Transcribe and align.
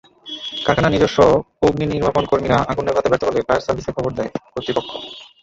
কারখানার 0.65 0.93
নিজস্ব 0.93 1.19
অগ্নিনির্বাপণকর্মীরা 1.61 2.57
আগুন 2.71 2.83
নেভাতে 2.85 3.09
ব্যর্থ 3.09 3.23
হলে 3.27 3.45
ফায়ার 3.47 3.65
সার্ভিসে 3.65 3.95
খবর 3.97 4.11
দেয় 4.17 4.31
কর্তৃপক্ষ। 4.53 4.91